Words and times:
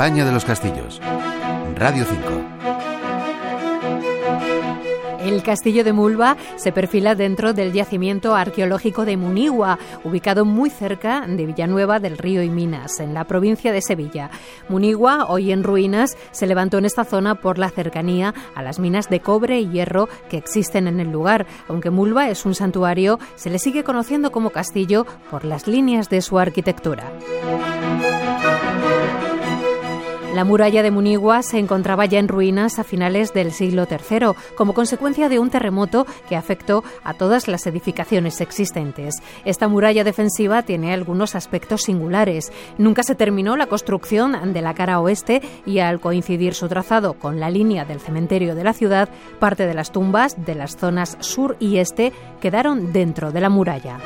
De 0.00 0.32
los 0.32 0.46
Castillos. 0.46 0.98
Radio 1.76 2.06
5. 2.06 2.18
El 5.22 5.42
castillo 5.42 5.84
de 5.84 5.92
Mulva 5.92 6.38
se 6.56 6.72
perfila 6.72 7.14
dentro 7.14 7.52
del 7.52 7.74
yacimiento 7.74 8.34
arqueológico 8.34 9.04
de 9.04 9.18
Munigua, 9.18 9.78
ubicado 10.02 10.46
muy 10.46 10.70
cerca 10.70 11.26
de 11.28 11.44
Villanueva 11.44 12.00
del 12.00 12.16
Río 12.16 12.42
y 12.42 12.48
Minas, 12.48 12.98
en 12.98 13.12
la 13.12 13.24
provincia 13.24 13.72
de 13.72 13.82
Sevilla. 13.82 14.30
Munigua, 14.70 15.26
hoy 15.28 15.52
en 15.52 15.62
ruinas, 15.62 16.16
se 16.30 16.46
levantó 16.46 16.78
en 16.78 16.86
esta 16.86 17.04
zona 17.04 17.34
por 17.34 17.58
la 17.58 17.68
cercanía 17.68 18.32
a 18.54 18.62
las 18.62 18.78
minas 18.78 19.10
de 19.10 19.20
cobre 19.20 19.60
y 19.60 19.68
hierro 19.68 20.08
que 20.30 20.38
existen 20.38 20.88
en 20.88 21.00
el 21.00 21.12
lugar. 21.12 21.46
Aunque 21.68 21.90
Mulva 21.90 22.30
es 22.30 22.46
un 22.46 22.54
santuario, 22.54 23.18
se 23.36 23.50
le 23.50 23.58
sigue 23.58 23.84
conociendo 23.84 24.32
como 24.32 24.48
castillo 24.48 25.06
por 25.30 25.44
las 25.44 25.66
líneas 25.66 26.08
de 26.08 26.22
su 26.22 26.38
arquitectura. 26.38 27.12
La 30.34 30.44
muralla 30.44 30.84
de 30.84 30.92
Munigua 30.92 31.42
se 31.42 31.58
encontraba 31.58 32.06
ya 32.06 32.20
en 32.20 32.28
ruinas 32.28 32.78
a 32.78 32.84
finales 32.84 33.34
del 33.34 33.50
siglo 33.50 33.88
III, 33.90 34.28
como 34.56 34.74
consecuencia 34.74 35.28
de 35.28 35.40
un 35.40 35.50
terremoto 35.50 36.06
que 36.28 36.36
afectó 36.36 36.84
a 37.02 37.14
todas 37.14 37.48
las 37.48 37.66
edificaciones 37.66 38.40
existentes. 38.40 39.16
Esta 39.44 39.66
muralla 39.66 40.04
defensiva 40.04 40.62
tiene 40.62 40.94
algunos 40.94 41.34
aspectos 41.34 41.82
singulares. 41.82 42.52
Nunca 42.78 43.02
se 43.02 43.16
terminó 43.16 43.56
la 43.56 43.66
construcción 43.66 44.52
de 44.52 44.62
la 44.62 44.74
cara 44.74 45.00
oeste 45.00 45.42
y 45.66 45.80
al 45.80 45.98
coincidir 45.98 46.54
su 46.54 46.68
trazado 46.68 47.14
con 47.14 47.40
la 47.40 47.50
línea 47.50 47.84
del 47.84 47.98
cementerio 47.98 48.54
de 48.54 48.62
la 48.64 48.72
ciudad, 48.72 49.08
parte 49.40 49.66
de 49.66 49.74
las 49.74 49.90
tumbas 49.90 50.36
de 50.46 50.54
las 50.54 50.76
zonas 50.76 51.16
sur 51.18 51.56
y 51.58 51.78
este 51.78 52.12
quedaron 52.40 52.92
dentro 52.92 53.32
de 53.32 53.40
la 53.40 53.48
muralla. 53.48 53.98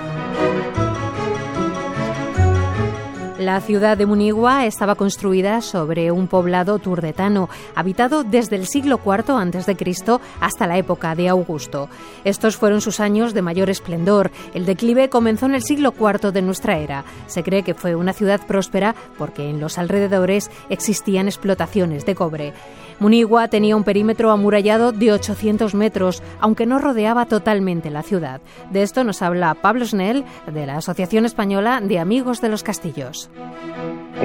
La 3.45 3.61
ciudad 3.61 3.99
de 3.99 4.07
Munigua 4.07 4.65
estaba 4.65 4.95
construida 4.95 5.61
sobre 5.61 6.11
un 6.11 6.29
poblado 6.29 6.79
turdetano, 6.79 7.51
habitado 7.75 8.25
desde 8.25 8.57
el 8.57 8.67
siglo 8.67 8.99
IV 9.05 9.33
a.C. 9.33 10.19
hasta 10.41 10.67
la 10.67 10.79
época 10.79 11.15
de 11.15 11.29
Augusto. 11.29 11.91
Estos 12.25 12.57
fueron 12.57 12.81
sus 12.81 13.01
años 13.01 13.35
de 13.35 13.43
mayor 13.43 13.69
esplendor. 13.69 14.31
El 14.55 14.65
declive 14.65 15.11
comenzó 15.11 15.45
en 15.45 15.57
el 15.57 15.63
siglo 15.63 15.93
IV 15.93 16.33
de 16.33 16.41
nuestra 16.41 16.79
era. 16.79 17.05
Se 17.27 17.43
cree 17.43 17.63
que 17.63 17.75
fue 17.75 17.95
una 17.95 18.15
ciudad 18.15 18.41
próspera 18.47 18.95
porque 19.19 19.51
en 19.51 19.61
los 19.61 19.77
alrededores 19.77 20.51
existían 20.71 21.29
explotaciones 21.29 22.07
de 22.07 22.15
cobre. 22.15 22.55
Munigua 22.99 23.49
tenía 23.49 23.77
un 23.77 23.85
perímetro 23.85 24.31
amurallado 24.31 24.93
de 24.93 25.13
800 25.13 25.75
metros, 25.75 26.23
aunque 26.41 26.65
no 26.65 26.79
rodeaba 26.79 27.27
totalmente 27.27 27.91
la 27.91 28.03
ciudad. 28.03 28.41
De 28.71 28.83
esto 28.83 29.05
nos 29.05 29.21
habla 29.21 29.55
Pablo 29.55 29.85
Snell, 29.85 30.25
de 30.47 30.67
la 30.67 30.77
Asociación 30.77 31.27
Española 31.27 31.81
de 31.83 31.99
Amigos 31.99 32.41
de 32.41 32.49
los 32.49 32.63
Castillos. 32.63 33.31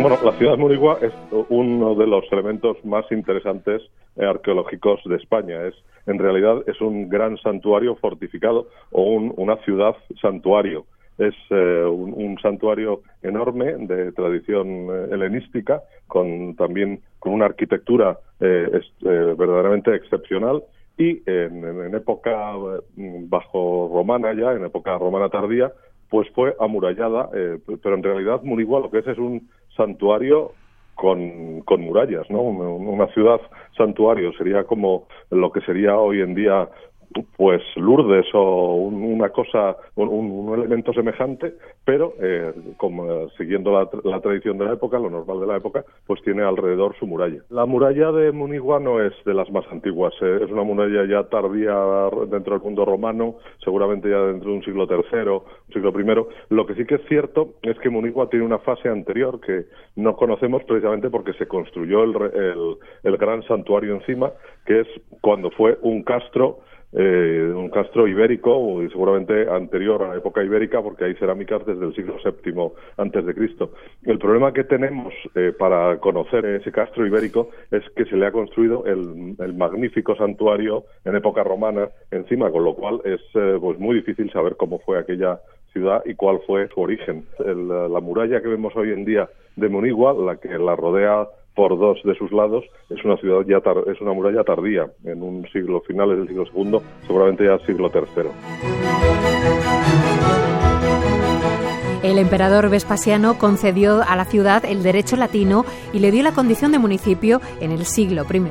Bueno, 0.02 0.18
la 0.24 0.32
ciudad 0.34 0.54
de 0.54 0.58
Munigua 0.58 1.00
es 1.02 1.14
uno 1.50 1.96
de 1.96 2.08
los 2.08 2.24
elementos 2.32 2.78
más 2.86 3.06
interesantes 3.12 3.82
arqueológicos 4.18 5.02
de 5.06 5.16
España. 5.18 5.66
Es, 5.66 5.76
en 6.06 6.20
realidad, 6.20 6.64
es 6.68 6.80
un 6.80 7.10
gran 7.10 7.38
santuario 7.38 7.96
fortificado 7.96 8.68
o 8.92 9.04
una 9.04 9.58
ciudad 9.58 9.96
santuario 10.22 10.86
es 11.20 11.36
eh, 11.50 11.84
un, 11.84 12.38
santuario 12.42 13.02
enorme 13.22 13.76
de 13.78 14.12
tradición 14.14 14.68
eh, 14.68 15.08
helenística, 15.12 15.84
con 16.08 16.56
también 16.56 17.02
con 17.20 17.34
una 17.34 17.46
arquitectura 17.46 18.18
eh, 18.40 18.82
verdaderamente 19.02 19.94
excepcional 19.94 20.64
y 20.98 21.22
en, 21.30 21.94
época 21.94 22.54
bajo 22.96 23.90
romana 23.94 24.34
ya, 24.34 24.54
en 24.54 24.66
época 24.66 24.98
romana 24.98 25.30
tardía, 25.30 25.72
pues 26.10 26.30
fue 26.32 26.56
amurallada, 26.60 27.30
pero 27.32 27.96
en 27.96 28.04
realidad 28.04 28.42
Munigua 28.44 28.80
lo 28.80 28.90
que 28.90 29.00
es 29.00 29.08
es 29.08 29.18
un 29.18 29.50
santuario 29.76 30.54
con, 31.00 31.62
con 31.62 31.82
murallas, 31.82 32.30
¿no? 32.30 32.42
Una, 32.42 33.08
ciudad 33.14 33.40
santuario 33.78 34.34
sería 34.34 34.66
como 34.66 35.08
lo 35.30 35.52
que 35.52 35.62
sería 35.62 35.98
hoy 35.98 36.22
en 36.22 36.36
día 36.36 36.68
pues 37.38 37.62
Lourdes 37.76 38.26
o 38.34 38.76
una 38.76 39.30
cosa, 39.30 39.76
un, 39.96 40.54
elemento 40.54 40.94
semejante, 40.94 41.56
pero 41.86 42.14
eh, 42.22 42.54
como 42.78 43.30
siguiendo 43.32 43.72
la, 43.72 44.20
tradición 44.20 44.58
de 44.58 44.66
la 44.66 44.74
época, 44.74 45.00
lo 45.00 45.10
normal 45.10 45.40
de 45.40 45.48
la 45.48 45.58
época, 45.58 45.84
pues 46.06 46.22
tiene 46.22 46.44
alrededor 46.44 46.96
su 47.00 47.08
muralla. 47.08 47.42
La 47.50 47.66
muralla 47.66 48.12
de 48.12 48.32
Munigua 48.32 48.80
no 48.80 49.02
es 49.02 49.14
de 49.26 49.34
las 49.34 49.50
más 49.52 49.66
antiguas, 49.72 50.14
eh, 50.22 50.42
es 50.44 50.52
una 50.52 50.64
muralla 50.64 51.06
ya 51.06 51.28
tardía 51.30 51.76
dentro 52.30 52.54
del 52.54 52.64
mundo 52.64 52.86
romano, 52.86 53.36
seguramente 53.64 54.10
ya 54.10 54.20
dentro 54.20 54.52
de 54.52 54.58
un 54.58 54.64
siglo 54.64 54.88
III, 54.90 55.30
un 55.30 55.74
siglo 55.74 55.94
I. 56.00 56.54
Lo 56.54 56.66
que 56.66 56.76
sí 56.76 56.86
que 56.86 56.96
es 56.96 57.06
cierto 57.08 57.56
es 57.64 57.78
que 57.80 57.90
Munigua 57.90 58.30
tiene 58.30 58.46
una 58.46 58.60
fase 58.60 58.90
anterior 58.90 59.40
que 59.40 59.66
no 59.96 60.16
conocemos 60.16 60.64
precisamente 60.64 61.10
porque 61.10 61.34
se 61.34 61.48
construyó 61.48 62.04
el, 62.04 62.78
el 63.04 63.18
gran 63.18 63.44
santuario 63.44 63.96
encima, 63.96 64.32
que 64.66 64.82
es 64.82 64.88
cuando 65.22 65.52
fue 65.52 65.78
un 65.82 66.04
castro 66.04 66.60
eh, 66.92 67.52
un 67.56 67.70
castro 67.70 68.08
ibérico, 68.08 68.82
y 68.82 68.90
seguramente 68.90 69.50
anterior 69.50 70.02
a 70.04 70.10
la 70.10 70.16
época 70.16 70.44
ibérica, 70.44 70.82
porque 70.82 71.06
hay 71.06 71.16
cerámicas 71.16 71.66
desde 71.66 71.86
el 71.86 71.94
siglo 71.94 72.16
VII 72.24 72.72
antes 72.98 73.26
de 73.26 73.36
Cristo. 73.36 73.74
El 74.04 74.18
problema 74.18 74.54
que 74.54 74.64
tenemos 74.64 75.14
eh, 75.36 75.54
para 75.58 75.98
conocer 76.00 76.46
ese 76.46 76.72
castro 76.72 77.06
ibérico 77.06 77.50
es 77.72 77.84
que 77.96 78.06
se 78.06 78.16
le 78.16 78.26
ha 78.26 78.32
construido 78.32 78.86
el, 78.86 79.36
magnífico 79.56 80.16
santuario 80.16 80.86
en 81.06 81.16
época 81.16 81.44
romana 81.44 81.90
encima, 82.12 82.50
con 82.52 82.64
lo 82.64 82.76
cual 82.76 83.02
es 83.04 83.22
eh, 83.36 83.58
pues 83.60 83.78
muy 83.80 83.96
difícil 83.96 84.32
saber 84.32 84.56
cómo 84.56 84.80
fue 84.80 84.98
aquella 84.98 85.40
ciudad 85.72 86.02
y 86.06 86.16
cuál 86.16 86.40
fue 86.46 86.68
su 86.70 86.82
origen. 86.82 87.26
la 87.40 88.00
muralla 88.00 88.42
que 88.42 88.48
vemos 88.48 88.76
hoy 88.76 88.92
en 88.92 89.06
día 89.06 89.30
de 89.56 89.70
Monigua, 89.70 90.14
la 90.14 90.38
que 90.38 90.50
la 90.58 90.76
rodea 90.76 91.28
por 91.56 91.78
dos 91.78 92.00
de 92.04 92.16
sus 92.16 92.32
lados, 92.32 92.64
es 92.90 93.04
una 93.04 93.18
ciudad 93.18 93.42
ya 93.46 93.58
es 93.92 94.00
una 94.00 94.14
muralla 94.14 94.44
tardía, 94.44 94.90
en 95.04 95.22
un 95.22 95.46
siglo 95.52 95.82
finales 95.82 96.18
del 96.18 96.28
siglo 96.28 96.46
segundo, 96.46 96.82
seguramente 97.06 97.46
ya 97.46 97.60
siglo 97.60 97.90
tercero. 97.90 98.32
El 102.20 102.26
emperador 102.26 102.70
Vespasiano 102.70 103.38
concedió 103.38 104.04
a 104.06 104.18
la 104.18 104.26
ciudad 104.26 104.66
el 104.66 104.84
derecho 104.84 105.16
latino 105.16 105.66
y 105.94 106.00
le 106.00 106.12
dio 106.12 106.22
la 106.22 106.34
condición 106.34 106.74
de 106.74 106.78
municipio 106.78 107.40
en 107.62 107.72
el 107.72 107.86
siglo 107.86 108.26
I. 108.30 108.44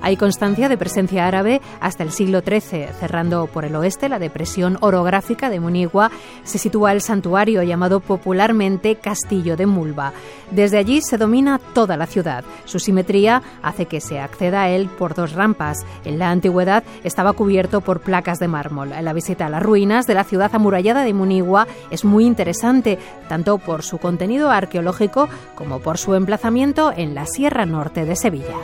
Hay 0.00 0.16
constancia 0.16 0.70
de 0.70 0.78
presencia 0.78 1.26
árabe 1.26 1.60
hasta 1.80 2.02
el 2.02 2.12
siglo 2.12 2.40
XIII. 2.40 2.86
Cerrando 2.98 3.46
por 3.46 3.66
el 3.66 3.76
oeste 3.76 4.08
la 4.08 4.18
depresión 4.18 4.78
orográfica 4.80 5.50
de 5.50 5.60
Munigua, 5.60 6.10
se 6.44 6.56
sitúa 6.56 6.92
el 6.92 7.02
santuario 7.02 7.62
llamado 7.62 8.00
popularmente 8.00 8.96
Castillo 8.96 9.54
de 9.54 9.66
Mulva. 9.66 10.14
Desde 10.50 10.78
allí 10.78 11.02
se 11.02 11.18
domina 11.18 11.60
toda 11.74 11.98
la 11.98 12.06
ciudad. 12.06 12.42
Su 12.64 12.78
simetría 12.78 13.42
hace 13.62 13.84
que 13.84 14.00
se 14.00 14.18
acceda 14.18 14.62
a 14.62 14.70
él 14.70 14.88
por 14.88 15.14
dos 15.14 15.34
rampas. 15.34 15.84
En 16.06 16.18
la 16.18 16.30
antigüedad 16.30 16.84
estaba 17.04 17.34
cubierto 17.34 17.82
por 17.82 18.00
placas 18.00 18.38
de 18.38 18.48
mármol. 18.48 18.94
La 19.02 19.12
visita 19.12 19.44
a 19.44 19.50
las 19.50 19.62
ruinas 19.62 20.06
de 20.06 20.14
la 20.14 20.24
ciudad 20.24 20.54
amurallada 20.54 21.04
de 21.04 21.12
Munigua 21.12 21.66
es 21.90 22.06
muy 22.06 22.24
interesante 22.24 22.98
tanto 23.28 23.58
por 23.58 23.82
su 23.82 23.98
contenido 23.98 24.50
arqueológico 24.50 25.28
como 25.54 25.80
por 25.80 25.98
su 25.98 26.14
emplazamiento 26.14 26.92
en 26.96 27.14
la 27.14 27.26
Sierra 27.26 27.66
Norte 27.66 28.04
de 28.04 28.16
Sevilla. 28.16 28.56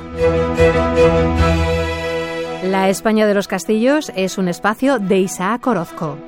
La 2.65 2.89
España 2.89 3.27
de 3.27 3.35
los 3.35 3.49
Castillos 3.49 4.11
es 4.17 4.39
un 4.39 4.49
espacio 4.49 4.99
de 4.99 5.19
Isaac 5.19 5.67
Orozco. 5.67 6.19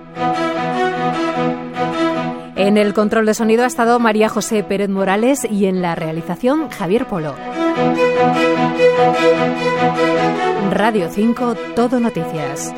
En 2.55 2.77
el 2.77 2.93
control 2.93 3.27
de 3.27 3.35
sonido 3.35 3.65
ha 3.65 3.67
estado 3.67 3.99
María 3.99 4.29
José 4.29 4.65
Pérez 4.65 4.89
Morales 4.89 5.47
y 5.49 5.67
en 5.67 5.81
la 5.81 5.95
realización 5.95 6.69
Javier 6.71 7.07
Polo. 7.07 7.35
Radio 10.71 11.09
5, 11.11 11.55
Todo 11.75 11.99
Noticias. 11.99 12.75